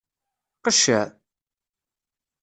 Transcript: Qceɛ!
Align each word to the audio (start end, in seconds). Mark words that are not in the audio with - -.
Qceɛ! 0.59 1.01